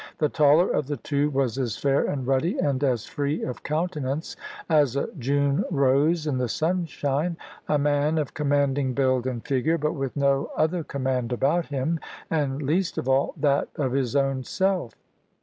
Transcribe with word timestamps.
The 0.17 0.29
taller 0.29 0.67
of 0.67 0.87
the 0.87 0.97
two 0.97 1.29
was 1.29 1.59
as 1.59 1.77
fair 1.77 2.05
and 2.05 2.25
ruddy, 2.25 2.57
and 2.57 2.83
as 2.83 3.05
free 3.05 3.43
of 3.43 3.61
countenance 3.61 4.35
as 4.67 4.95
a 4.95 5.09
June 5.19 5.63
rose 5.69 6.25
in 6.25 6.39
the 6.39 6.49
sunshine; 6.49 7.37
a 7.69 7.77
man 7.77 8.17
of 8.17 8.33
commanding 8.33 8.95
build 8.95 9.27
and 9.27 9.45
figure, 9.45 9.77
but 9.77 9.93
with 9.93 10.17
no 10.17 10.49
other 10.57 10.83
command 10.83 11.31
about 11.31 11.67
him, 11.67 11.99
and 12.31 12.63
least 12.63 12.97
of 12.97 13.07
all, 13.07 13.35
that 13.37 13.69
of 13.75 13.91
his 13.91 14.15
own 14.15 14.43
self. 14.43 14.95